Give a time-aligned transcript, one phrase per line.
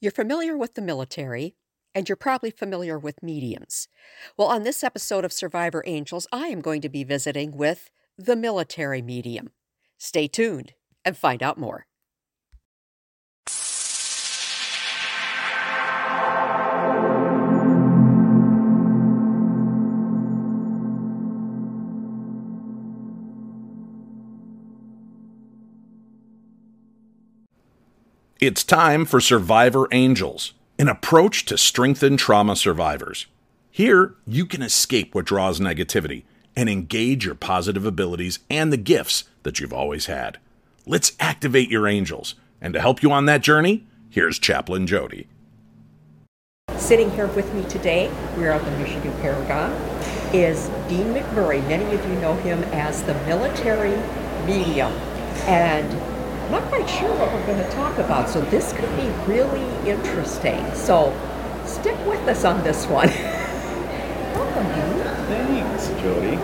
[0.00, 1.56] You're familiar with the military,
[1.92, 3.88] and you're probably familiar with mediums.
[4.36, 8.36] Well, on this episode of Survivor Angels, I am going to be visiting with the
[8.36, 9.50] military medium.
[9.98, 10.74] Stay tuned
[11.04, 11.86] and find out more.
[28.40, 33.26] It's time for Survivor Angels, an approach to strengthen trauma survivors.
[33.68, 36.22] Here, you can escape what draws negativity
[36.54, 40.38] and engage your positive abilities and the gifts that you've always had.
[40.86, 42.36] Let's activate your angels.
[42.60, 45.26] And to help you on that journey, here's Chaplain Jodi.
[46.76, 49.72] Sitting here with me today, we're at the Michigan Paracon,
[50.32, 51.60] is Dean McMurray.
[51.66, 53.96] Many of you know him as the military
[54.46, 54.92] medium.
[55.48, 56.17] And
[56.50, 60.64] not quite sure what we're going to talk about, so this could be really interesting.
[60.74, 61.12] So
[61.66, 63.08] stick with us on this one.
[64.34, 65.04] Welcome, Dean.
[65.28, 66.36] Thanks, Jodi.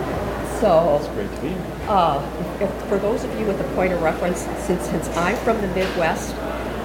[0.59, 1.61] So, It's great to be here.
[1.89, 5.59] uh, if, for those of you with a point of reference, since, since I'm from
[5.61, 6.33] the Midwest,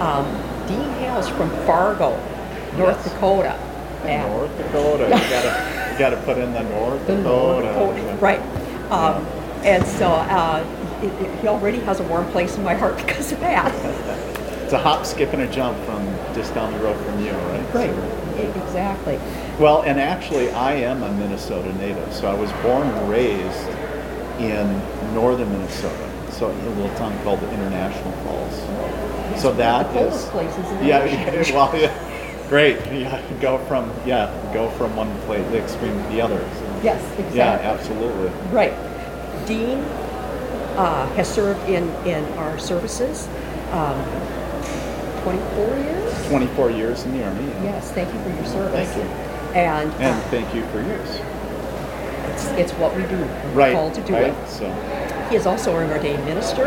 [0.01, 0.25] um,
[0.67, 2.11] Dean hails from Fargo,
[2.77, 3.12] North Yes.
[3.12, 3.53] Dakota.
[4.05, 5.05] And- North Dakota.
[5.05, 8.01] You gotta, you gotta put in the North The North Dakota.
[8.03, 8.41] Dakota, right.
[8.91, 9.25] Um,
[9.65, 10.65] and so uh,
[11.03, 13.75] it, it, he already has a warm place in my heart because of that.
[14.65, 17.75] It's a hop, skip, and a jump from just down the road from you, right?
[17.75, 17.91] Right,
[18.37, 19.19] So, exactly.
[19.59, 22.12] well, and actually, I am a Minnesota native.
[22.15, 23.69] So I was born and raised
[24.41, 26.06] in northern Minnesota.
[26.31, 29.41] So in a little town called International Falls.
[29.43, 30.25] So that the is.
[30.27, 31.55] places in the Yeah, nation.
[31.55, 32.47] yeah, well, yeah.
[32.48, 32.77] Great.
[32.93, 36.39] Yeah, go from yeah, go from one place, the extreme to the other.
[36.39, 37.37] So, Yes, exactly.
[37.37, 38.28] yeah, absolutely.
[38.53, 38.73] Right.
[39.47, 39.84] Dean
[40.77, 43.29] uh, has served in, in our services
[43.73, 43.97] um,
[45.23, 46.29] 24 years?
[46.29, 47.45] 24 years in the Army.
[47.47, 47.62] yeah.
[47.65, 48.89] Yes, thank you for your service.
[48.91, 49.11] Thank you.
[49.55, 51.09] And, And uh, thank you for yours.
[52.33, 53.17] it's, it's what we do.
[53.19, 53.72] We're Right.
[53.75, 54.33] called to do right.
[54.33, 54.49] it.
[54.49, 54.71] So,
[55.28, 56.67] He is also an ordained minister,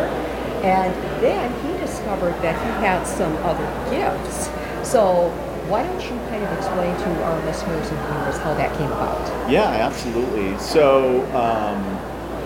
[0.63, 4.49] and then he discovered that he had some other gifts.
[4.87, 5.29] So,
[5.69, 9.49] why don't you kind of explain to our listeners and viewers how that came about?
[9.49, 10.57] yeah, absolutely.
[10.59, 11.81] So, um,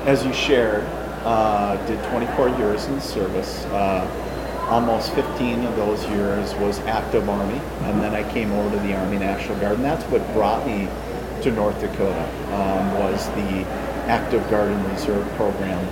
[0.08, 0.84] as you shared,
[1.28, 3.66] uh, did 24 years in service.
[3.66, 8.82] Uh, almost 15 of those years was active Army, and then I came over to
[8.82, 10.88] the Army National Guard, and that's what brought me
[11.42, 12.24] to North Dakota.
[12.54, 13.66] Um, was the
[14.08, 15.86] Active Guard and Reserve program,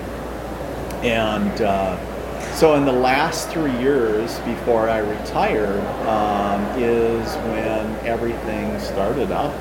[1.03, 8.79] and uh, so in the last three years before I retired um, is when everything
[8.79, 9.53] started up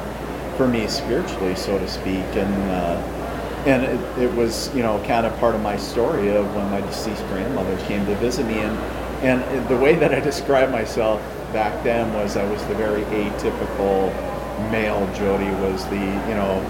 [0.56, 3.23] for me spiritually, so to speak, and uh,
[3.66, 6.80] and it, it was you know kind of part of my story of when my
[6.80, 8.76] deceased grandmother came to visit me, and
[9.24, 11.20] and the way that I described myself
[11.52, 14.12] back then was I was the very atypical
[14.70, 15.06] male.
[15.14, 16.62] Jodi was the you know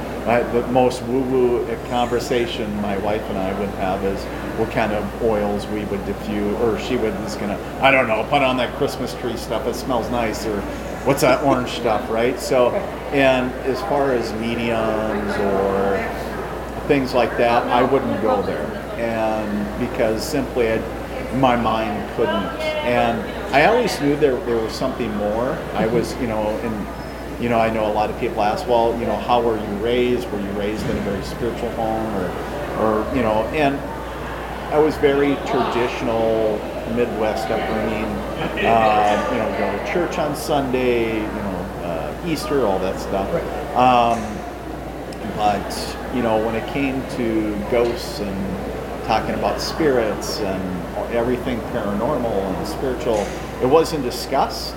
[0.52, 4.22] the most woo-woo conversation my wife and I would have is
[4.58, 8.24] what kind of oils we would diffuse, or she would is gonna I don't know
[8.30, 9.66] put on that Christmas tree stuff.
[9.66, 10.60] It smells nice, or
[11.04, 12.38] what's that orange stuff, right?
[12.38, 12.70] So,
[13.12, 15.96] and as far as mediums or
[16.86, 18.66] things like that, I wouldn't go there,
[18.98, 20.78] and because simply I,
[21.36, 22.44] my mind couldn't.
[22.84, 23.20] And
[23.54, 25.52] I always knew there there was something more.
[25.74, 28.98] I was, you know, and you know, I know a lot of people ask, well,
[28.98, 30.30] you know, how were you raised?
[30.30, 32.28] Were you raised in a very spiritual home, or,
[32.80, 33.76] or you know, and
[34.72, 36.58] I was very traditional
[36.94, 38.04] Midwest upbringing.
[38.64, 41.16] Uh, you know, go to church on Sunday.
[41.16, 43.28] You know, uh, Easter, all that stuff.
[43.76, 44.20] Um,
[45.36, 52.56] but you know, when it came to ghosts and talking about spirits and everything paranormal
[52.56, 53.18] and spiritual,
[53.62, 54.74] it wasn't discussed.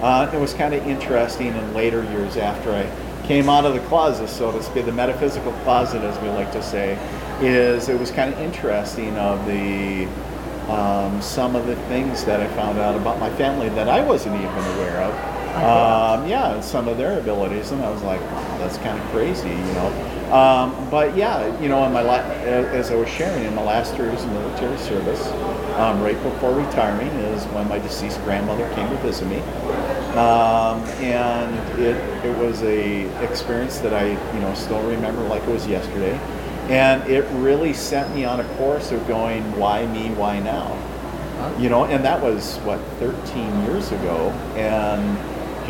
[0.00, 2.90] Uh, it was kind of interesting in later years after I
[3.26, 6.62] came out of the closet, so to speak, the metaphysical closet, as we like to
[6.62, 6.98] say,
[7.40, 10.08] is it was kind of interesting of the
[10.70, 14.36] um, some of the things that I found out about my family that I wasn't
[14.36, 15.39] even aware of.
[15.54, 19.48] Um, yeah, some of their abilities, and I was like, wow, that's kind of crazy,
[19.48, 20.32] you know.
[20.32, 23.94] Um, but yeah, you know, in my la- as I was sharing in my last
[23.96, 25.26] three years of military service,
[25.76, 29.38] um, right before retiring is when my deceased grandmother came to visit me,
[30.16, 35.48] um, and it it was a experience that I you know still remember like it
[35.48, 36.16] was yesterday,
[36.68, 40.76] and it really set me on a course of going, why me, why now?
[41.58, 44.28] you know and that was what 13 years ago.
[44.56, 45.18] And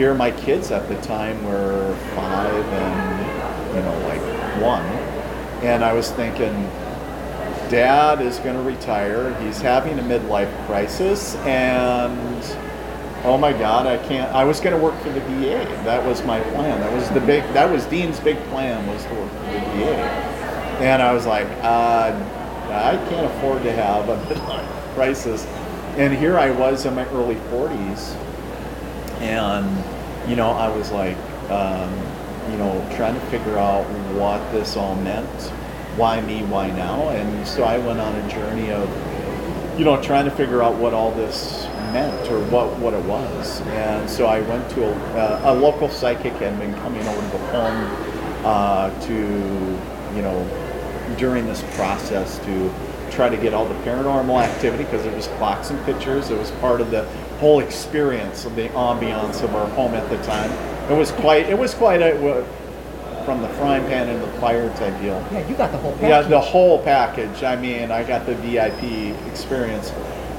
[0.00, 4.82] here my kids at the time were five and you know like one
[5.62, 6.54] and i was thinking
[7.68, 12.42] dad is going to retire he's having a midlife crisis and
[13.24, 14.34] oh my God, I can't.
[14.34, 15.66] I was going to work for the VA.
[15.84, 16.80] That was my plan.
[16.80, 17.42] That was the big.
[17.52, 19.96] That was Dean's big plan was to work for the VA.
[20.80, 22.16] And I was like, uh,
[22.70, 25.44] I can't afford to have a midlife crisis.
[25.98, 28.16] And here I was in my early 40s,
[29.20, 29.66] and
[30.28, 31.16] you know, I was like,
[31.50, 31.90] um,
[32.50, 33.84] you know, trying to figure out
[34.14, 35.28] what this all meant.
[35.96, 36.42] Why me?
[36.44, 37.08] Why now?
[37.10, 38.88] And so I went on a journey of,
[39.78, 43.60] you know, trying to figure out what all this meant or what, what it was.
[43.62, 47.38] And so I went to a, uh, a local psychic had been coming over to
[47.38, 49.14] the home uh, to,
[50.14, 52.72] you know, during this process to
[53.10, 56.30] try to get all the paranormal activity because it was clocks and pictures.
[56.30, 57.08] It was part of the
[57.40, 60.50] whole experience of the ambiance of our home at the time.
[60.90, 62.12] It was quite, it was quite a,
[63.24, 65.26] from the frying pan into the fire type deal.
[65.32, 66.08] Yeah, you got the whole package.
[66.08, 67.42] Yeah, the whole package.
[67.42, 69.90] I mean, I got the VIP experience.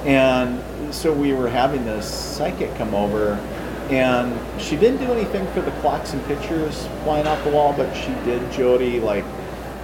[0.05, 0.61] And
[0.93, 3.33] so we were having this psychic come over,
[3.89, 7.91] and she didn't do anything for the clocks and pictures flying off the wall, but
[7.95, 9.25] she did, Jodi, like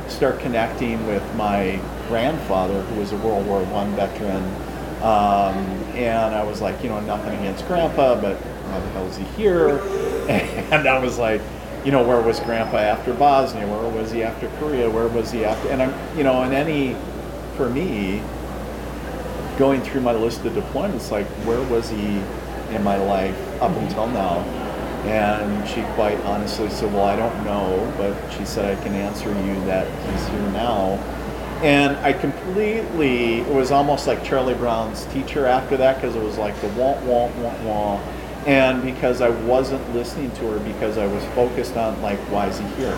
[0.07, 4.43] start connecting with my grandfather, who was a World War One veteran.
[5.01, 5.57] Um,
[5.95, 9.23] and I was like, you know, nothing against Grandpa, but how the hell is he
[9.35, 9.79] here?
[10.69, 11.39] And I was like,
[11.85, 13.65] you know, where was Grandpa after Bosnia?
[13.65, 14.89] Where was he after Korea?
[14.89, 15.69] Where was he after?
[15.69, 16.97] And I'm, you know, in any,
[17.55, 18.21] for me,
[19.57, 22.21] going through my list of deployments, like where was he
[22.75, 24.39] in my life up until now?
[25.05, 29.29] And she quite honestly said, Well, I don't know, but she said, I can answer
[29.29, 30.99] you that he's here now.
[31.63, 36.37] And I completely, it was almost like Charlie Brown's teacher after that because it was
[36.37, 37.29] like the wah, wah,
[37.63, 37.99] wah.
[38.45, 42.59] And because I wasn't listening to her because I was focused on, like, why is
[42.59, 42.97] he here?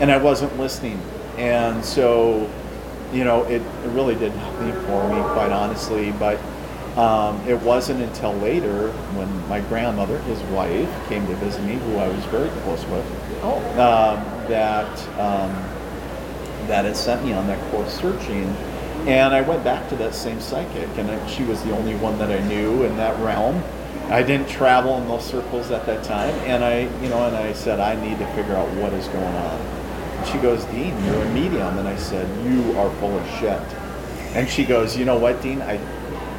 [0.00, 1.00] And I wasn't listening.
[1.36, 2.48] And so
[3.12, 6.12] you know, it, it really did nothing for me, quite honestly.
[6.12, 6.38] But
[6.98, 11.96] um, it wasn't until later when my grandmother, his wife, came to visit me, who
[11.96, 13.04] I was very close with,
[13.42, 15.52] Oh, um, that um,
[16.66, 18.44] that had sent me on that course searching.
[19.06, 22.18] And I went back to that same psychic, and I, she was the only one
[22.18, 23.62] that I knew in that realm.
[24.10, 27.52] I didn't travel in those circles at that time, and I, you know, and I
[27.52, 29.60] said I need to figure out what is going on.
[29.60, 33.60] And she goes, Dean, you're a medium, and I said, you are full of shit.
[34.34, 35.74] And she goes, you know what, Dean, I,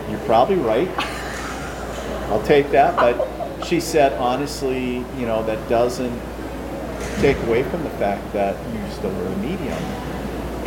[0.10, 0.90] you're probably right.
[2.30, 6.22] I'll take that, but she said, honestly, you know, that doesn't
[7.20, 9.78] take away from the fact that you still are a medium.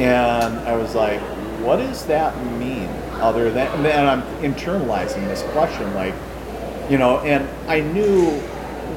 [0.00, 1.20] And I was like,
[1.61, 2.88] what does that mean?
[3.20, 6.14] Other than, and I'm internalizing this question, like,
[6.88, 8.31] you know, and I knew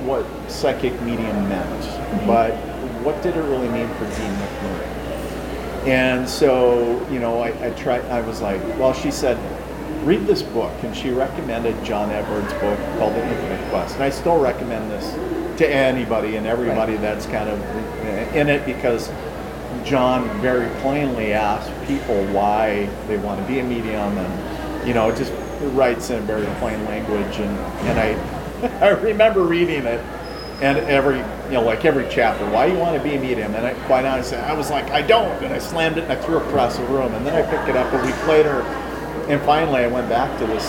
[0.06, 2.28] what psychic medium meant, mm-hmm.
[2.28, 2.54] but
[3.04, 4.94] what did it really mean for Dean McMurray?
[5.88, 9.38] And so, you know, I, I tried, I was like, well, she said,
[10.06, 10.72] read this book.
[10.84, 13.96] And she recommended John Edward's book called The Infinite Quest.
[13.96, 15.14] And I still recommend this
[15.60, 17.02] to anybody and everybody Right.
[17.02, 17.60] that's kind of
[18.36, 19.10] in it because
[19.85, 25.13] John very plainly asks people why they want to be a medium and, you know,
[25.13, 25.33] just
[25.74, 27.38] writes in very plain language.
[27.38, 27.57] And,
[27.88, 30.03] and I, I remember reading it
[30.62, 33.65] and every you know like every chapter why you want to be a medium and
[33.65, 36.38] I, quite honestly i was like i don't and i slammed it and i threw
[36.38, 38.62] it across the room and then i picked it up a week later
[39.27, 40.65] and finally i went back to this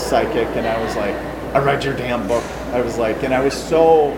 [0.00, 1.14] psychic and i was like
[1.54, 4.14] i read your damn book i was like and i was so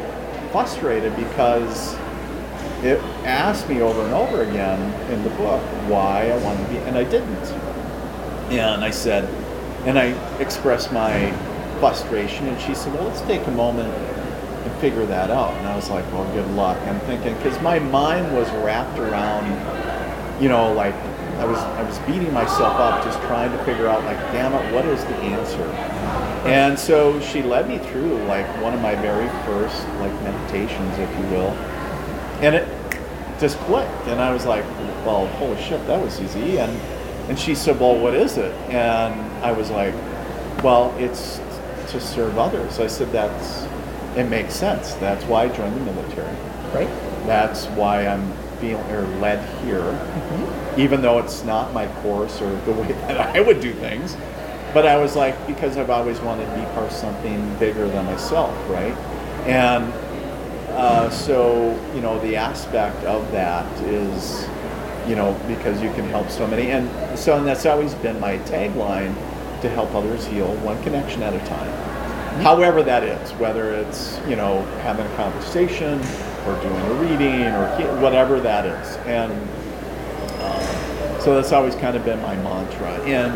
[0.53, 1.97] frustrated because
[2.83, 6.79] it asked me over and over again in the book why i wanted to be
[6.79, 7.45] and i didn't
[8.59, 9.25] and I said,
[9.87, 10.07] and I
[10.41, 11.31] expressed my
[11.79, 15.55] frustration, and she said, well, let's take a moment and figure that out.
[15.55, 16.77] And I was like, well, good luck.
[16.89, 19.47] I'm thinking, because my mind was wrapped around,
[20.43, 20.95] you know, like
[21.39, 24.75] I was, I was beating myself up just trying to figure out, like, damn it,
[24.75, 25.63] what is the answer?
[26.47, 31.11] And so she led me through like one of my very first like meditations, if
[31.19, 31.51] you will,
[32.43, 32.69] and it
[33.39, 34.07] just clicked.
[34.07, 34.65] And I was like,
[35.05, 36.59] well, holy shit, that was easy.
[36.59, 36.73] And
[37.29, 38.53] and she said, well, what is it?
[38.71, 39.95] And I was like,
[40.65, 41.41] well, it's
[41.89, 42.81] to serve others.
[42.81, 43.67] I said, that's
[44.17, 44.95] it makes sense.
[44.95, 46.37] That's why I joined the military.
[46.75, 46.89] right?
[47.27, 50.81] That's why I'm being or led here, mm-hmm.
[50.81, 54.17] even though it's not my course or the way that I would do things.
[54.75, 58.05] But I was like, because I've always wanted to be part of something bigger than
[58.07, 58.97] myself, right?
[59.47, 59.93] And
[60.73, 64.49] uh, so, you know, the aspect of that is,
[65.09, 66.71] you know, because you can help so many.
[66.71, 69.15] And so, and that's always been my tagline
[69.63, 71.71] to help others heal one connection at a time.
[72.43, 76.01] However, that is, whether it's, you know, having a conversation
[76.47, 78.97] or doing a reading or whatever that is.
[78.99, 79.33] And
[80.41, 82.99] um, so that's always kind of been my mantra.
[83.05, 83.33] in,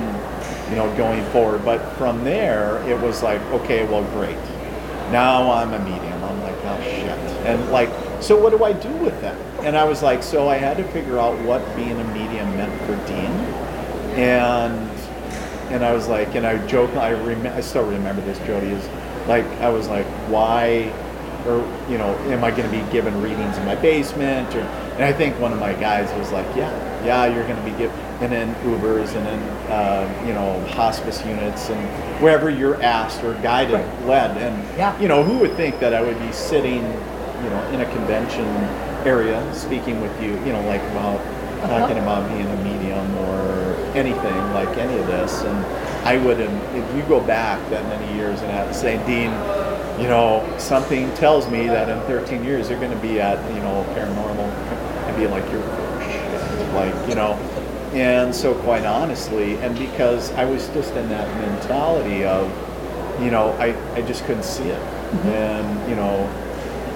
[0.70, 1.64] you know, going forward.
[1.64, 4.38] But from there, it was like, okay, well, great.
[5.12, 6.24] Now I'm a medium.
[6.24, 7.03] I'm like, oh shit.
[7.44, 9.36] And like, so what do I do with that?
[9.64, 12.72] And I was like, so I had to figure out what being a medium meant
[12.82, 13.30] for Dean.
[14.18, 14.90] And
[15.70, 18.86] and I was like, and I joke, I rem- I still remember this, Jodi, is
[19.26, 20.92] like, I was like, why,
[21.46, 21.56] or,
[21.90, 24.54] you know, am I going to be given readings in my basement?
[24.54, 26.70] Or, and I think one of my guys was like, yeah,
[27.04, 29.40] yeah, you're going to be given, and then Ubers and then,
[29.72, 34.04] uh, you know, hospice units and wherever you're asked or guided, Right.
[34.06, 34.36] led.
[34.36, 35.00] And, Yeah.
[35.00, 36.82] you know, who would think that I would be sitting,
[37.42, 38.46] you know, in a convention
[39.06, 41.78] area speaking with you, you know, like about uh-huh.
[41.78, 45.42] talking about being a medium or anything like any of this.
[45.42, 45.56] And
[46.06, 49.30] I would if you go back that many years and have say, Dean,
[50.00, 53.60] you know, something tells me that in 13 years you're going to be at, you
[53.60, 54.50] know, paranormal.
[55.06, 56.74] I'd be like, you're of shit.
[56.74, 57.34] Like, you know,
[57.94, 62.50] and so quite honestly, and because I was just in that mentality of,
[63.22, 64.80] you know, I, I just couldn't see it.
[64.80, 65.28] Mm-hmm.
[65.28, 66.28] And, you know,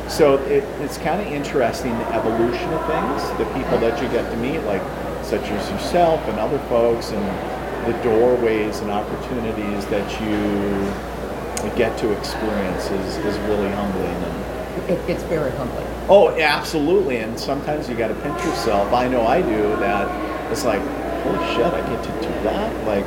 [0.08, 4.30] so it, it's kind of interesting the evolution of things, the people that you get
[4.30, 4.82] to meet, like
[5.24, 12.10] such as yourself and other folks, and the doorways and opportunities that you get to
[12.18, 14.06] experience is, is really humbling.
[14.06, 15.86] And, It, it's very humbling.
[16.08, 17.18] oh, absolutely.
[17.18, 18.92] And sometimes you got to pinch yourself.
[18.92, 20.50] I know I do that.
[20.52, 20.80] It's like,
[21.22, 22.86] holy shit, I get to do that.
[22.86, 23.04] Like,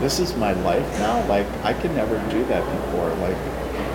[0.00, 1.24] this is my life now.
[1.28, 3.08] Like, I could never do that before.
[3.16, 3.36] Like,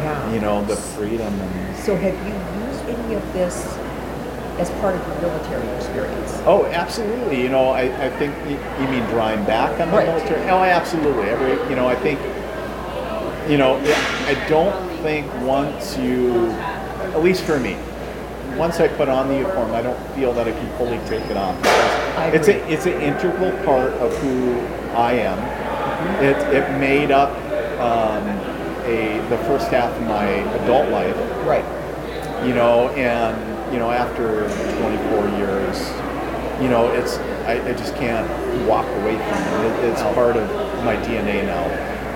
[0.02, 0.34] Yeah.
[0.34, 3.66] you know, the freedom and So have you used any of this
[4.58, 6.34] as part of your military experience?
[6.46, 7.42] Oh, absolutely.
[7.42, 10.08] You know, I, I think you, you mean drawing back on the Right.
[10.08, 10.50] military.
[10.50, 11.30] Oh, absolutely.
[11.30, 12.20] Every, you know, I think,
[13.50, 13.78] you know,
[14.28, 17.78] I don't think once you, at least for me,
[18.58, 21.38] once I put on the uniform, I don't feel that I can fully take it
[21.38, 21.56] off.
[22.18, 24.60] I It's a, it's an integral part of who
[24.96, 25.40] I am.
[26.24, 27.30] It, it made up
[27.80, 28.24] um,
[28.90, 30.26] a the first half of my
[30.64, 31.16] adult life
[31.46, 31.66] Right.
[32.46, 33.36] you know, and
[33.74, 34.48] you know, after
[34.80, 35.78] 24 years,
[36.62, 38.28] you know, it's I, I just can't
[38.68, 39.84] walk away from it.
[39.84, 39.92] it.
[39.92, 40.50] It's part of
[40.84, 41.64] my DNA now,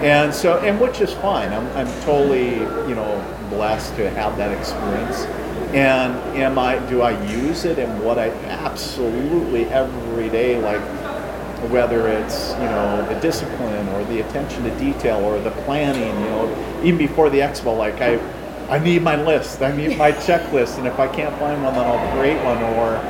[0.01, 1.51] and so and which is fine.
[1.53, 2.55] I'm I'm totally
[2.89, 3.11] you know
[3.49, 5.25] blessed to have that experience.
[5.73, 10.81] And am I do I use it And what I absolutely every day like
[11.69, 16.29] whether it's you know the discipline or the attention to detail or the planning you
[16.29, 18.17] know even before the expo like i
[18.69, 21.85] i need my list i need my checklist and if i can't find one then
[21.85, 23.01] i'll create one or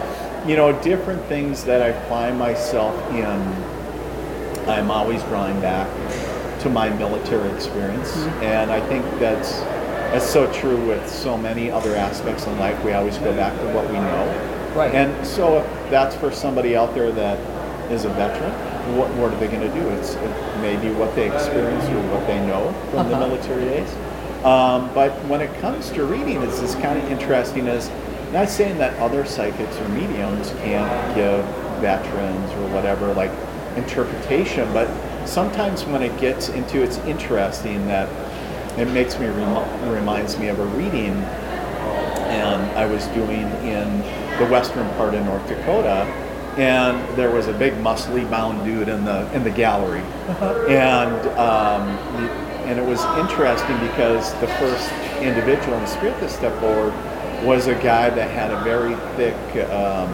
[0.47, 3.25] you know different things that i find myself in
[4.69, 5.87] i'm always drawing back
[6.59, 8.43] to my military experience mm-hmm.
[8.43, 9.59] and i think that's
[10.11, 13.65] that's so true with so many other aspects in life we always go back to
[13.73, 14.93] what we know Right.
[14.95, 17.37] and so if that's for somebody out there that
[17.91, 18.51] is a veteran,
[18.97, 19.87] what, what are they going to do?
[19.89, 23.27] It's it maybe what they experience or what they know from the Uh-huh.
[23.27, 23.89] military days.
[24.43, 27.67] Um, but when it comes to reading, it's just kind of interesting.
[27.67, 27.89] Is
[28.33, 31.45] not saying that other psychics or mediums can't give
[31.79, 33.31] veterans or whatever like
[33.77, 34.87] interpretation, but
[35.25, 38.09] sometimes when it gets into it's interesting that
[38.77, 41.13] it makes me rem- reminds me of a reading
[42.33, 43.99] and I was doing in
[44.39, 46.05] the western part of North Dakota,
[46.57, 50.01] and there was a big muscly bound dude in the in the gallery,
[50.69, 51.87] and um,
[52.67, 54.91] and it was interesting because the first
[55.21, 56.93] individual in the spirit that stepped forward
[57.45, 59.35] was a guy that had a very thick.
[59.69, 60.13] Um,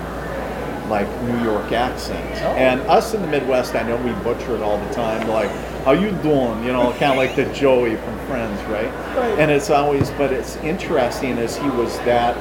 [0.89, 2.47] like New York accent, Oh.
[2.57, 5.27] and us in the Midwest, I know we butcher it all the time.
[5.27, 5.51] Like,
[5.85, 6.63] how you doing?
[6.63, 8.91] You know, kind of like the Joey from Friends, right?
[9.15, 9.37] Right.
[9.37, 12.35] And it's always, but it's interesting as he was that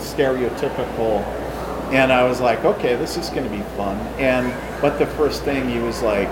[0.00, 1.22] stereotypical,
[1.94, 3.96] and I was like, okay, this is going to be fun.
[4.18, 6.28] And but the first thing he was like,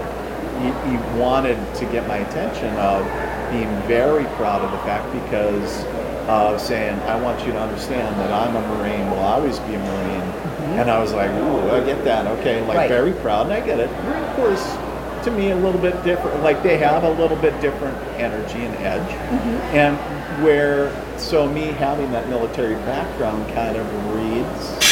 [0.59, 3.04] he, he wanted to get my attention of
[3.52, 5.85] being very proud of the fact because
[6.28, 9.78] of saying, I want you to understand that I'm a Marine, will always be a
[9.78, 10.21] Marine.
[10.21, 10.81] Mm-hmm.
[10.81, 12.26] And I was like, ooh, I get that.
[12.38, 12.88] Okay, like Right.
[12.88, 13.90] very proud, and I get it.
[14.04, 14.78] Marine Corps
[15.25, 16.42] to me, a little bit different.
[16.42, 19.09] Like they have a little bit different energy and edge.
[19.09, 19.76] Mm-hmm.
[19.76, 24.92] And where, so me having that military background kind of reads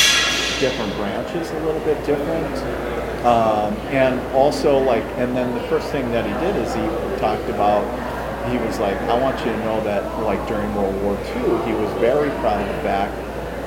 [0.60, 2.56] different branches a little bit different.
[3.24, 7.48] Um, and also like, and then the first thing that he did is he talked
[7.48, 7.82] about,
[8.50, 11.72] he was like, I want you to know that like during World War II, he
[11.72, 13.14] was very proud of the fact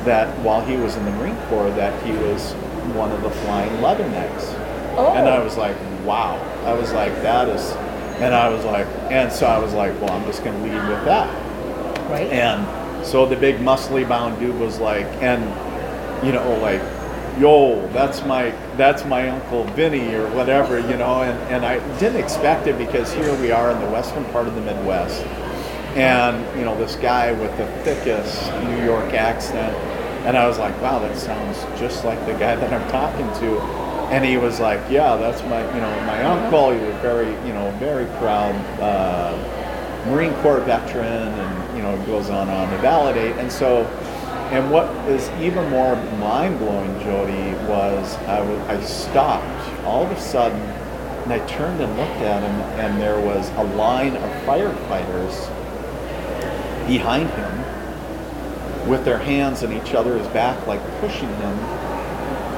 [0.05, 2.53] that while he was in the Marine Corps, that he was
[2.95, 4.53] one of the flying Leathernecks.
[4.97, 5.13] Oh.
[5.15, 6.35] And I was like, wow.
[6.65, 7.71] I was like, that is,
[8.21, 10.89] and I was like, and so I was like, well, I'm just going to lead
[10.89, 11.29] with that.
[12.09, 12.27] Right.
[12.31, 15.43] And so the big muscly bound dude was like, and
[16.24, 16.82] you know, like
[17.39, 22.22] yo, that's my that's my uncle Vinny or whatever, you know, and, and I didn't
[22.22, 25.24] expect it because here we are in the western part of the Midwest.
[25.96, 29.75] And, you know, this guy with the thickest New York accent.
[30.25, 33.60] And I was like, wow, that sounds just like the guy that I'm talking to.
[34.12, 36.72] And he was like, yeah, that's my, you know, my uncle.
[36.72, 39.38] He was very, you know, very proud uh,
[40.08, 43.36] Marine Corps veteran and, you know, goes on on to validate.
[43.38, 43.84] And so
[44.53, 50.62] and what is even more mind blowing, Jodi, was I, stopped all of a sudden
[51.24, 55.48] and I turned and looked at him, and there was a line of firefighters
[56.86, 61.57] behind him with their hands in each other's back, like pushing him.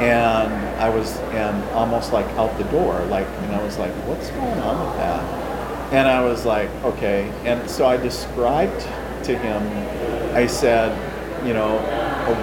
[0.01, 4.31] And I was, and almost like out the door, like, and I was like, what's
[4.31, 5.93] going on with that?
[5.93, 7.31] And I was like, okay.
[7.45, 8.81] And so I described
[9.25, 9.61] to him,
[10.35, 10.91] I said,
[11.45, 11.77] you know,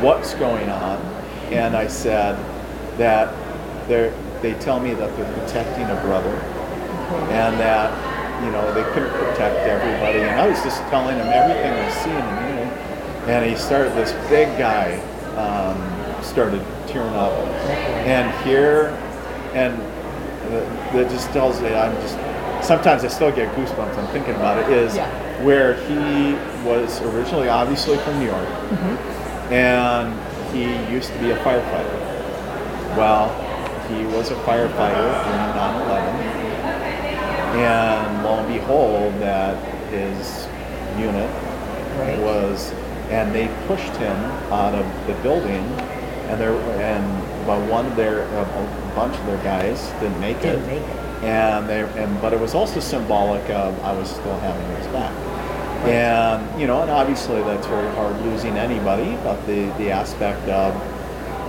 [0.00, 0.99] what's going on.
[1.50, 2.37] And I said
[2.99, 3.35] that
[3.88, 6.35] they they tell me that they're protecting a brother
[7.30, 7.92] and that,
[8.44, 10.18] you know, they couldn't protect everybody.
[10.18, 12.52] And I was just telling him everything I seeing and.
[13.28, 14.99] And he started, this big guy
[15.37, 17.32] um, started tearing up.
[18.04, 18.88] And here,
[19.54, 19.78] and
[20.92, 23.97] that just tells me I'm just, sometimes I still get goosebumps.
[23.97, 24.76] I'm thinking about it.
[24.76, 25.22] Is Yeah.
[25.41, 26.35] Where he
[26.67, 29.53] was originally obviously from New York, mm-hmm.
[29.53, 30.12] and
[30.55, 31.99] he used to be a firefighter.
[32.97, 33.31] Well,
[33.89, 36.15] he was a firefighter during 9/11,
[37.57, 39.57] and lo and behold, that
[39.91, 40.47] his
[40.99, 41.31] unit
[41.99, 42.19] Right.
[42.21, 42.73] was,
[43.11, 44.17] and they pushed him
[44.51, 45.62] out of the building,
[46.29, 50.67] and there and but one of their a bunch of their guys didn't make Didn't
[50.67, 51.12] make it.
[51.23, 55.12] And they and but it was also symbolic of I was still having his back.
[55.87, 60.75] And you know, and obviously that's very hard losing anybody, but the the aspect of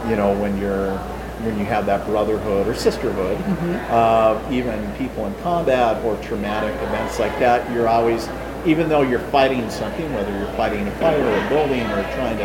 [0.10, 0.98] you know when you're
[1.44, 3.38] when you have that brotherhood or sisterhood
[3.90, 8.28] of even people in combat or traumatic events like that, you're always
[8.66, 12.38] even though you're fighting something, whether you're fighting a fire or a building or trying
[12.38, 12.44] to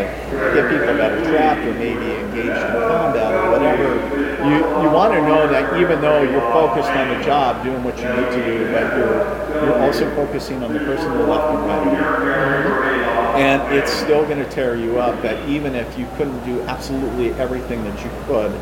[0.54, 5.12] get people that are trapped or maybe engaged in combat or whatever, you, you want
[5.12, 8.44] to know that even though you're focused on the job, doing what you need to
[8.44, 13.34] do, but you're, you're also focusing on the person to the left and right of.
[13.36, 17.32] And it's still going to tear you up that even if you couldn't do absolutely
[17.34, 18.52] everything that you could,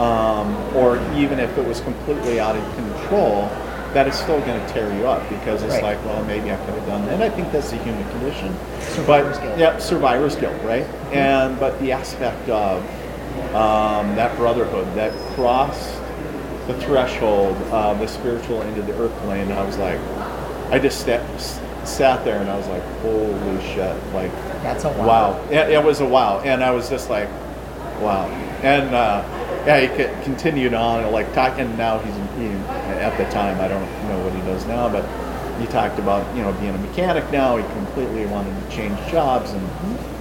[0.00, 3.50] um, or even if it was completely out of control,
[3.94, 5.82] that is still going to tear you up because it's Right.
[5.82, 7.14] like, well, maybe I could have done that.
[7.14, 8.54] And I think that's the human condition.
[8.80, 9.58] Survivor's but, guilt.
[9.58, 10.84] Yeah, survivor's guilt, right?
[11.12, 12.82] And but the aspect of
[13.54, 15.94] um, that brotherhood that crossed
[16.66, 20.00] the threshold of the spiritual into the earth plane, I was like,
[20.70, 21.22] I just sat,
[21.86, 23.96] sat there and I was like, holy shit!
[24.12, 25.06] Like, That's a wow.
[25.06, 25.44] wow.
[25.50, 27.28] It, it was a wow, and I was just like,
[28.00, 28.26] wow.
[28.62, 29.22] And uh,
[29.66, 29.88] yeah, he
[30.24, 31.76] continued on, like talking.
[31.76, 32.22] Now he's he,
[33.04, 35.04] at the time I don't know what he does now, but
[35.60, 37.56] he talked about you know being a mechanic now.
[37.58, 39.68] He completely wanted to change jobs and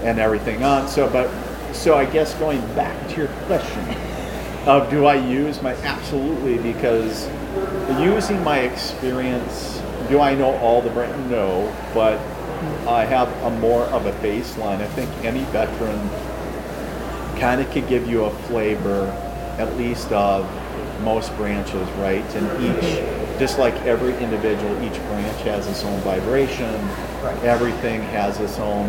[0.04, 0.88] and everything on.
[0.90, 1.32] So, but
[1.74, 3.84] so I guess going back to your question
[4.68, 7.28] of do I use my absolutely because
[8.00, 12.18] using my experience do I know all the brand no but
[12.88, 16.00] I have a more of a baseline I think any veteran
[17.40, 19.08] kind of could give you a flavor
[19.58, 20.46] at least of
[21.04, 26.74] most branches right and each just like every individual each branch has its own vibration
[27.24, 27.42] Right.
[27.46, 28.88] everything has its own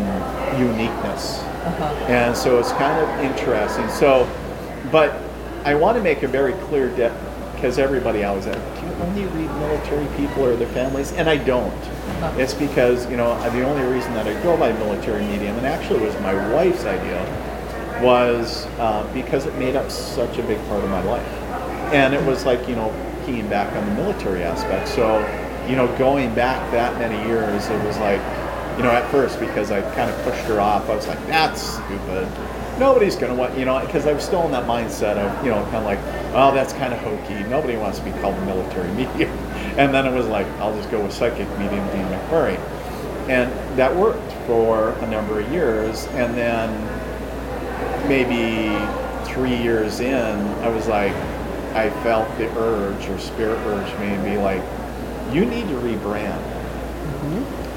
[0.59, 1.85] uniqueness Uh-huh.
[2.11, 3.87] and so it's kind of interesting.
[3.89, 4.27] So,
[4.91, 5.15] but
[5.63, 7.13] I want to make a very clear dip
[7.55, 11.13] because everybody always asks, do you only read military people or their families?
[11.13, 11.71] And I don't.
[11.71, 12.33] Uh-huh.
[12.37, 16.03] It's because, you know, the only reason that I go by military medium, and actually
[16.03, 17.23] it was my wife's idea,
[18.03, 21.25] was uh, because it made up such a big part of my life.
[21.93, 22.93] And it was like, you know,
[23.25, 24.87] keying back on the military aspect.
[24.87, 25.19] So,
[25.67, 28.21] you know, going back that many years, it was like,
[28.77, 31.61] you know, at first because I kind of pushed her off, I was like, that's
[31.61, 32.27] stupid.
[32.77, 35.51] Nobody's going to want, you know, because I was still in that mindset of, you
[35.51, 35.99] know, kind of like,
[36.33, 37.41] oh, that's kind of hokey.
[37.49, 39.31] Nobody wants to be called a military medium.
[39.77, 42.57] And then it was like, I'll just go with psychic medium Dean McMurray.
[43.29, 46.05] And that worked for a number of years.
[46.07, 46.69] And then
[48.09, 48.75] maybe
[49.25, 51.13] three years in, I was like,
[51.75, 54.63] I felt the urge or spirit urge me, and be like,
[55.31, 56.41] you need to rebrand.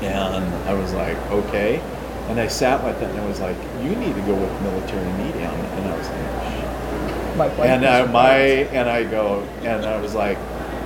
[0.03, 1.81] And I was like, okay.
[2.29, 5.13] And I sat with it and I was like, you need to go with military
[5.25, 5.51] medium.
[5.51, 8.37] And I was like, My wife and uh, my
[8.75, 10.39] and I go and I was like,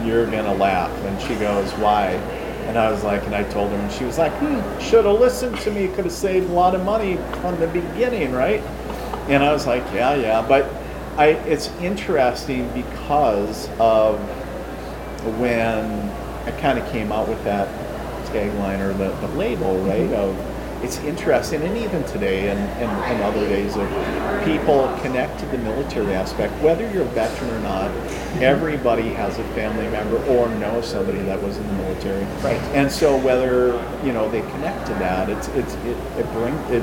[0.05, 2.11] "You're gonna laugh." And she goes, "Why?"
[2.69, 5.19] And I was like, and I told her, and she was like, "Hmm, should have
[5.19, 5.89] listened to me.
[5.89, 8.61] Could have saved a lot of money from the beginning, right?"
[9.29, 10.67] And I was like, "Yeah, yeah." But
[11.17, 14.19] I, it's interesting because of
[15.39, 16.11] when
[16.47, 17.69] I kind of came out with that
[18.27, 20.09] tagline or the, the label, right?
[20.09, 20.15] Mm-hmm.
[20.15, 23.89] Of it's interesting, and even today and, and, and other days of
[24.45, 27.91] people connect to the military aspect, whether you're a veteran or not.
[27.91, 28.43] Mm-hmm.
[28.43, 32.61] Everybody has a family member or knows somebody that was in the military, Right.
[32.75, 36.83] And so whether you know they connect to that, it's it's it, it brings it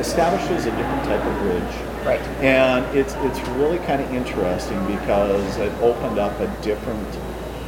[0.00, 1.89] establishes a different type of bridge.
[2.04, 2.20] Right.
[2.40, 7.06] And it's it's really kind of interesting because it opened up a different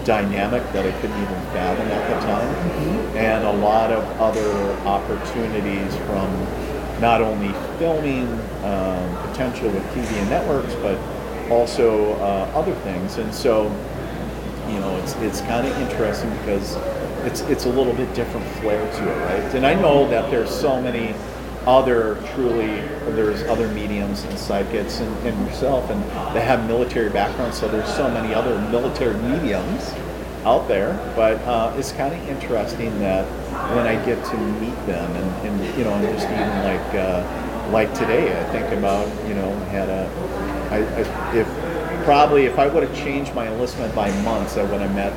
[0.04, 5.94] dynamic that I couldn't even fathom at the time, and a lot of other opportunities
[6.06, 6.30] from
[7.00, 8.26] not only filming
[8.64, 10.98] um, potential with TV and networks, but
[11.50, 13.18] also uh, other things.
[13.18, 13.64] And so,
[14.68, 16.76] you know, it's it's kind of interesting because
[17.26, 19.54] it's it's a little bit different flair to it, right?
[19.54, 21.14] And I know that there's so many
[21.66, 22.80] other truly
[23.14, 26.02] there's other mediums and psychics and, and yourself and
[26.34, 29.92] they have military backgrounds so there's so many other military mediums
[30.44, 30.92] out there.
[31.14, 33.24] But uh, it's kind of interesting that
[33.74, 37.68] when I get to meet them and, and you know and just even like uh,
[37.70, 40.08] like today I think about you know had a
[40.70, 44.80] I, I, if probably if I would have changed my enlistment by months I would
[44.80, 45.12] have met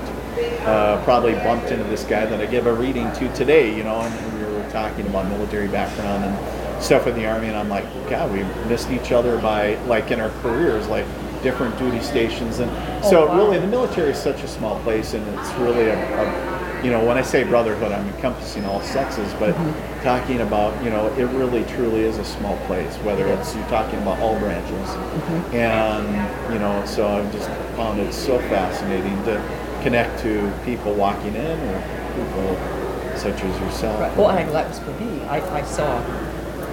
[0.68, 4.02] uh, probably bumped into this guy that I give a reading to today, you know,
[4.02, 4.35] and
[4.76, 8.92] talking about military background and stuff in the army, and I'm like, God, we missed
[8.92, 11.06] each other by like in our careers, like
[11.42, 13.38] different duty stations, and oh, so wow.
[13.38, 17.04] really the military is such a small place, and it's really a, a you know,
[17.04, 20.04] when I say brotherhood, I'm encompassing all sexes, but mm-hmm.
[20.04, 24.00] talking about, you know, it really truly is a small place, whether it's you're talking
[24.02, 24.90] about all branches.
[24.90, 25.56] Mm-hmm.
[25.56, 29.42] And, you know, so I've just found it so fascinating to
[29.82, 31.82] connect to people walking in or
[32.14, 32.85] people
[33.17, 33.99] such as yourself.
[33.99, 34.15] Right.
[34.17, 35.23] Well, and that was for me.
[35.25, 35.99] I, I saw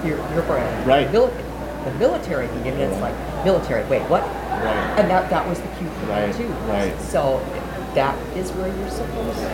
[0.05, 0.87] your, your brand.
[0.87, 1.11] Right.
[1.11, 1.33] Mil-
[1.85, 4.21] the military medium, and it's like, military, wait, what?
[4.23, 4.95] Right.
[4.97, 6.47] And that, that was the cue for Right, me too.
[6.71, 6.97] right.
[7.01, 7.39] So
[7.93, 9.45] that is where you're supposed to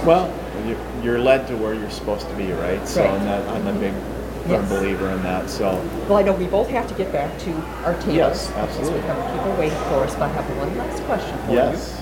[0.00, 0.06] be.
[0.06, 0.32] Well,
[0.66, 2.86] you- you're led to where you're supposed to be, right?
[2.88, 3.12] So Right.
[3.12, 4.68] I'm, not, I'm a big firm Yes.
[4.70, 5.50] believer in that.
[5.50, 7.52] So Well, I know we both have to get back to
[7.84, 8.16] our tables.
[8.16, 9.00] Yes, because absolutely.
[9.00, 12.00] We have people waiting for us, but I have one last question for yes.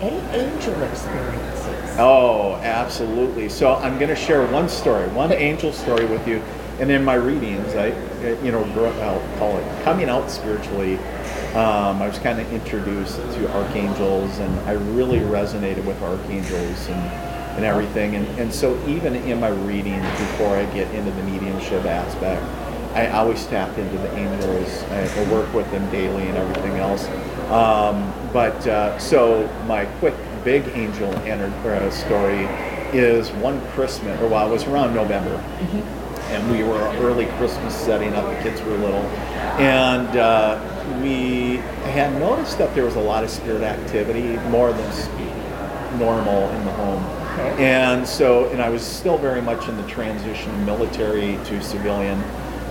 [0.00, 0.06] you.
[0.06, 1.51] Any angel experiences?
[1.98, 3.48] Oh, absolutely.
[3.48, 6.42] So I'm going to share one story, one angel story with you.
[6.80, 7.88] And in my readings, I,
[8.42, 10.96] you know, I'll call it coming out spiritually.
[11.54, 17.00] Um, I was kind of introduced to archangels, and I really resonated with archangels and,
[17.56, 18.16] and everything.
[18.16, 22.42] And, and so even in my readings, before I get into the mediumship aspect,
[22.96, 24.82] I always tap into the angels.
[24.84, 27.06] I, I work with them daily and everything else.
[27.50, 32.44] Um, but uh, so my quick big angel enter, uh, story
[32.92, 35.36] is one Christmas, or well, it was around November,
[36.28, 38.26] and we were early Christmas setting up.
[38.26, 39.04] The kids were little,
[39.58, 40.60] and uh,
[41.02, 41.56] we
[41.92, 46.72] had noticed that there was a lot of spirit activity, more than normal in the
[46.72, 47.04] home.
[47.32, 47.64] Okay.
[47.64, 52.22] And so, and I was still very much in the transition military to civilian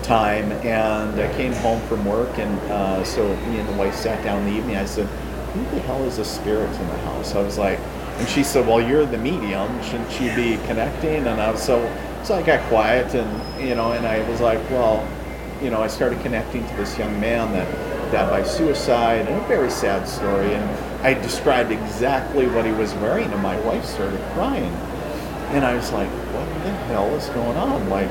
[0.04, 0.52] time.
[0.66, 4.40] And I came home from work, and uh, so me and the wife sat down
[4.42, 4.78] in the evening.
[4.78, 5.08] I said,
[5.54, 7.80] "Who the hell is a spirit in the house?" I was like,
[8.20, 9.82] and she said, "Well, you're the medium.
[9.84, 11.88] Shouldn't she be connecting?" And I was so,
[12.24, 15.06] so I got quiet, and you know, and I was like, "Well,
[15.62, 17.68] you know," I started connecting to this young man that
[18.12, 20.54] died by suicide, and a very sad story.
[20.54, 20.70] And
[21.02, 24.74] I described exactly what he was wearing, and my wife started crying.
[25.52, 27.90] And I was like, what the hell is going on?
[27.90, 28.10] Like,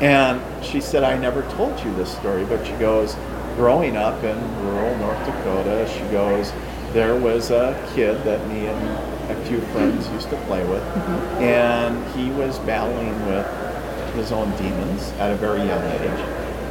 [0.00, 3.16] and she said, I never told you this story, but she goes,
[3.56, 6.52] growing up in rural North Dakota, she goes,
[6.92, 10.82] there was a kid that me and a few friends used to play with,
[11.40, 13.46] and he was battling with
[14.14, 16.20] his own demons at a very young age,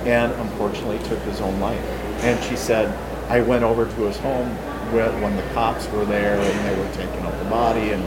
[0.05, 1.83] and unfortunately took his own life.
[2.23, 2.93] And she said,
[3.29, 4.49] I went over to his home
[4.91, 8.03] when when the cops were there and they were taking out the body and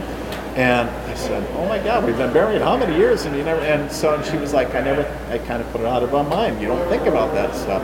[0.55, 3.61] and I said, "Oh my God, we've been married how many years?" And you never.
[3.61, 5.01] And so and she was like, "I never.
[5.31, 6.61] I kind of put it out of my mind.
[6.61, 7.81] You don't think about that stuff."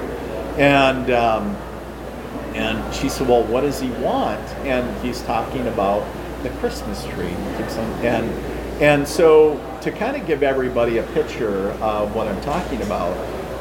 [0.60, 1.58] And um,
[2.60, 6.04] and she said, "Well, what does he want?" And he's talking about
[6.44, 7.28] the Christmas tree.
[7.28, 8.30] He keeps on- And
[8.82, 13.14] and so to kind of give everybody a picture of what I'm talking about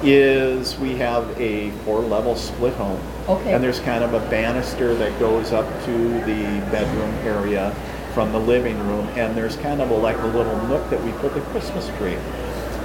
[0.04, 3.00] is we have a four-level split home.
[3.28, 3.52] Okay.
[3.52, 7.74] And there's kind of a banister that goes up to the bedroom area
[8.14, 11.10] from the living room, and there's kind of a, like a little nook that we
[11.12, 12.16] put the Christmas tree.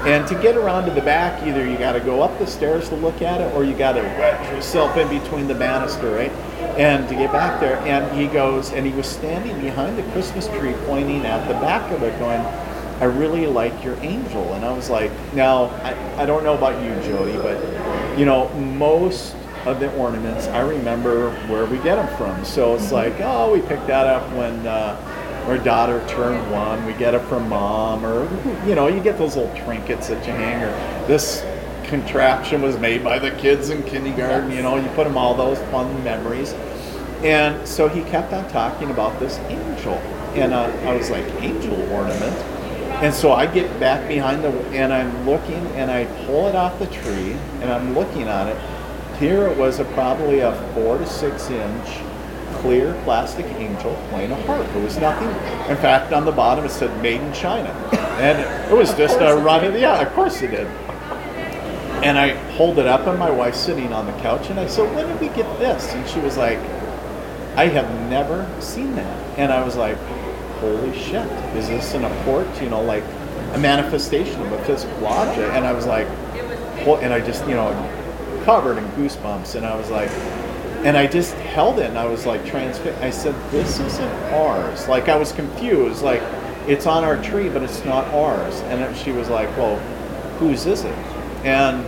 [0.06, 2.90] And to get around to the back, either you got to go up the stairs
[2.90, 6.32] to look at it, or you got to wedge yourself in between the banister, right?
[6.78, 10.48] And to get back there, and he goes, and he was standing behind the Christmas
[10.48, 12.42] tree, pointing at the back of it, going,
[13.00, 16.82] "I really like your angel." And I was like, "Now, I, I don't know about
[16.84, 19.36] you, Jodi, but you know, most
[19.66, 22.44] of the ornaments, I remember where we get them from.
[22.44, 24.98] So it's like, oh, we picked that up when uh,
[25.46, 26.86] our daughter turned one.
[26.86, 28.24] We get it from mom, or
[28.68, 30.64] you know, you get those little trinkets that you hang.
[30.64, 31.46] Or this
[31.84, 34.52] contraption was made by the kids in kindergarten.
[34.52, 36.54] You know, you put them all those fun memories.
[37.24, 39.94] And so he kept on talking about this angel,
[40.36, 42.36] and uh, I was like, angel ornament.
[43.02, 46.80] And so I get back behind the, and I'm looking, and I pull it off
[46.80, 49.20] the tree, and I'm looking at it.
[49.20, 51.88] Here it was a probably a four to six inch
[52.64, 54.68] clear plastic angel playing a harp.
[54.76, 55.30] It was nothing.
[55.70, 57.70] In fact, on the bottom it said "Made in China,"
[58.20, 58.40] and
[58.72, 60.02] it was just a run of the yeah.
[60.02, 60.68] Of course it did.
[62.04, 64.94] And I hold it up, and my wife's sitting on the couch, and I said,
[64.96, 66.60] "When did we get this?" And she was like,
[67.56, 69.98] "I have never seen that." And I was like,
[70.64, 73.04] holy shit, is this an apport, you know, like
[73.54, 75.52] a manifestation of a physical object?
[75.54, 77.72] And I was like, and I just, you know,
[78.46, 79.56] covered in goosebumps.
[79.56, 80.10] And I was like,
[80.84, 83.02] and I just held it and I was like transfixed.
[83.02, 84.88] I said, this isn't ours.
[84.88, 86.02] Like I was confused.
[86.04, 86.22] Like
[86.68, 88.60] it's on our tree, but it's not ours.
[88.64, 89.78] And she was like, well,
[90.40, 90.98] whose is it?
[91.46, 91.86] And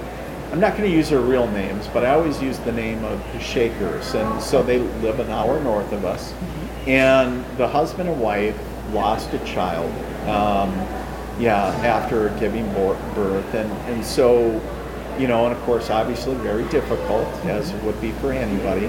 [0.51, 3.21] I'm not going to use their real names, but I always use the name of
[3.33, 4.13] the Shakers.
[4.13, 6.33] And so they live an hour north of us.
[6.87, 8.57] And the husband and wife
[8.93, 9.91] lost a child,
[10.29, 10.71] um,
[11.39, 13.53] yeah, after giving birth.
[13.53, 14.61] And, and so,
[15.19, 18.87] you know, and of course, obviously very difficult, as it would be for anybody.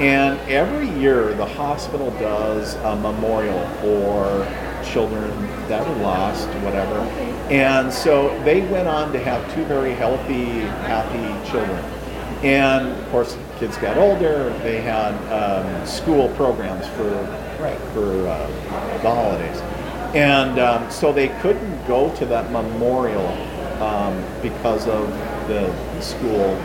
[0.00, 4.46] And every year, the hospital does a memorial for
[4.84, 5.30] children
[5.68, 6.98] that were lost, whatever.
[7.50, 10.44] And so they went on to have two very healthy,
[10.86, 11.78] happy children.
[12.44, 14.50] And of course, kids got older.
[14.62, 17.10] They had um, school programs for
[17.60, 17.78] right.
[17.94, 18.46] for uh,
[19.02, 19.60] the holidays,
[20.14, 23.26] and um, so they couldn't go to that memorial
[23.80, 25.08] um, because of
[25.48, 26.60] the school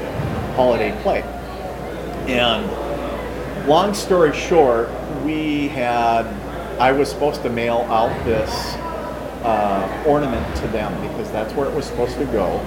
[0.56, 1.22] holiday play.
[2.28, 4.89] And long story short,
[5.24, 6.26] we had
[6.80, 8.50] I was supposed to mail out this
[9.43, 12.60] uh, ornament to them because that's where it was supposed to go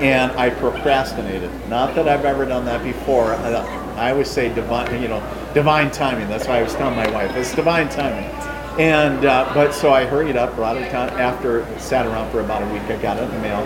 [0.00, 1.50] and I procrastinated.
[1.68, 3.34] Not that I've ever done that before.
[3.34, 5.20] I, always say divine, you know,
[5.54, 6.28] divine timing.
[6.28, 8.30] That's why I was telling my wife it's divine timing.
[8.78, 11.08] And uh, but so I hurried up, brought it down.
[11.10, 13.58] After sat around for about a week, I got it in the mail.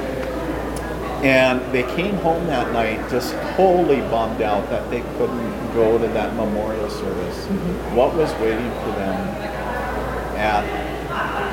[1.23, 6.09] And they came home that night just wholly bummed out that they couldn't go to
[6.09, 7.45] that memorial service.
[7.45, 7.95] Mm-hmm.
[7.95, 9.29] What was waiting for them
[10.39, 10.65] at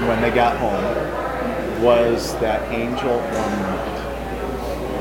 [0.08, 3.89] when they got home was that angel ornament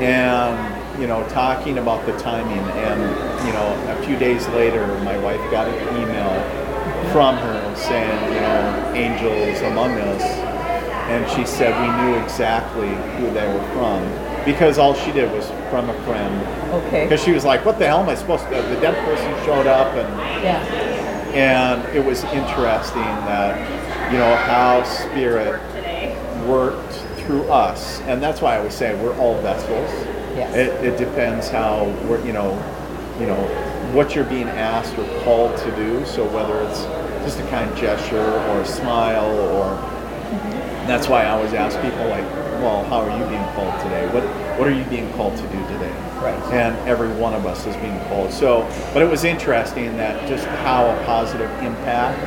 [0.01, 5.17] and you know talking about the timing and you know a few days later my
[5.19, 6.68] wife got an email
[7.11, 10.23] from her saying you know angels among us.
[11.09, 14.45] And she said we knew exactly who they were from.
[14.45, 16.73] Because all she did was from a friend.
[16.85, 17.03] Okay.
[17.03, 19.67] Because she was like what the hell am i supposed to the dead person showed
[19.67, 20.63] up and yeah.
[21.33, 25.61] And it was interesting that you know how spirit
[26.47, 26.93] worked
[27.29, 29.89] through us, and that's why I always say we're all vessels.
[30.35, 30.55] Yes.
[30.55, 32.53] It, it depends how we're, you know,
[33.19, 33.37] you know,
[33.93, 36.05] what you're being asked or called to do.
[36.05, 36.83] So whether it's
[37.23, 39.75] just a kind gesture or a smile, or
[40.87, 42.25] that's why I always ask people like,
[42.61, 44.05] well, how are you being called today?
[44.13, 44.23] What
[44.59, 45.93] what are you being called to do today?
[46.19, 46.37] Right.
[46.51, 48.33] And every one of us is being called.
[48.33, 52.19] So, but it was interesting that just how a positive impact.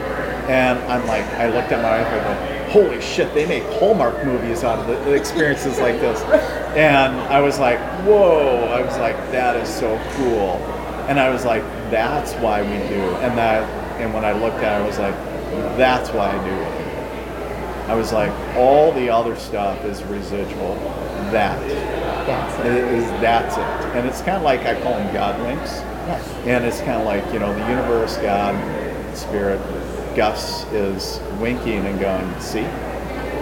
[0.49, 4.25] And I'm like, I looked at my wife, I go, holy shit, they make Hallmark
[4.25, 6.23] movies out of the experiences like this.
[6.75, 10.59] And I was like, whoa, I was like, that is so cool.
[11.09, 13.03] And I was like, that's why we do.
[13.17, 13.63] And that,
[14.01, 15.15] and when I looked at it, I was like,
[15.77, 16.83] that's why I do it.
[17.89, 20.77] I was like, all the other stuff is residual.
[21.33, 21.59] That
[22.27, 22.77] that's it.
[22.95, 23.97] Is, that's it.
[23.97, 25.73] And it's kind of like I call them God winks.
[25.73, 26.29] Yes.
[26.47, 28.55] And it's kind of like, you know, the universe, God,
[29.17, 29.61] spirit,
[30.17, 32.61] Gus is winking and going, see?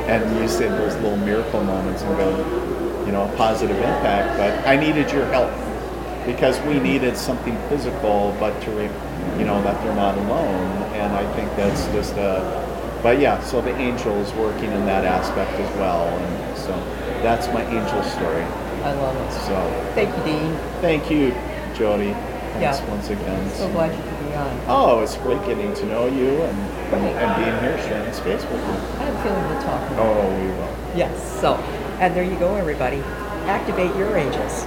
[0.09, 4.38] And you said those little miracle moments and go, you know, a positive impact.
[4.38, 5.51] But I needed your help
[6.26, 10.83] because we needed something physical, but to, re- you know, that they're not alone.
[10.94, 15.52] And I think that's just a, but yeah, so the angels working in that aspect
[15.52, 16.06] as well.
[16.06, 16.72] And so
[17.22, 18.42] that's my angel story.
[18.83, 19.33] I love it.
[19.46, 20.56] So thank you, Dean.
[20.80, 21.33] Thank you,
[21.74, 22.12] Jodi.
[22.54, 22.90] Thanks yeah.
[22.90, 23.50] once again.
[23.50, 24.61] So glad you could be on.
[24.66, 26.59] Oh, it's great getting to know you and,
[26.94, 28.72] and, and being here, sharing space with you.
[28.98, 29.90] I have a feeling we'll talk.
[29.92, 30.96] Oh, we will.
[30.96, 31.40] Yes.
[31.40, 31.54] So,
[32.00, 32.98] and there you go, everybody.
[33.46, 34.66] Activate your angels.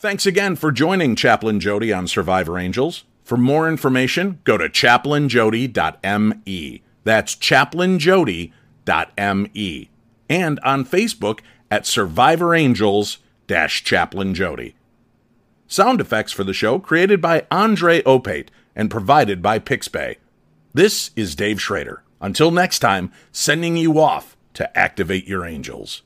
[0.00, 3.02] Thanks again for joining Chaplain Jodi on Survivor Angels.
[3.24, 6.82] For more information, go to chaplainjodi.me.
[7.02, 9.90] That's chaplainjodi.me.
[10.30, 14.76] And on Facebook at Survivor Angels Chaplain Jodi.
[15.66, 20.14] Sound effects for the show created by Andre Opate and provided by Pixabay.
[20.72, 22.04] This is Dave Schrader.
[22.20, 26.02] Until next time, sending you off to activate your angels.